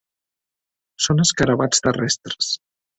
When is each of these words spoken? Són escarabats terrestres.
Són 1.07 1.23
escarabats 1.27 1.85
terrestres. 1.89 2.55